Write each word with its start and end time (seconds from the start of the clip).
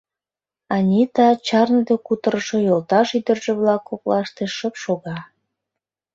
Анита 0.75 1.27
чарныде 1.47 1.95
кутырышо 2.07 2.57
йолташ 2.67 3.07
ӱдыржӧ-влак 3.17 3.81
коклаште 3.89 4.43
шып 4.55 4.75
шога. 4.83 5.17